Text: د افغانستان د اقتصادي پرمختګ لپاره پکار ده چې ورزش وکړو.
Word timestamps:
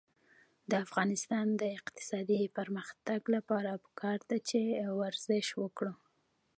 د 0.69 0.71
افغانستان 0.85 1.47
د 1.61 1.63
اقتصادي 1.77 2.41
پرمختګ 2.57 3.21
لپاره 3.35 3.71
پکار 3.85 4.19
ده 4.29 4.37
چې 4.49 4.59
ورزش 5.01 5.47
وکړو. 5.61 5.93